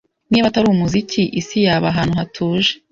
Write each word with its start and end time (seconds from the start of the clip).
Niba 0.29 0.45
atari 0.49 0.67
umuziki, 0.69 1.21
isi 1.39 1.57
yaba 1.65 1.87
ahantu 1.89 2.13
hatuje. 2.19 2.71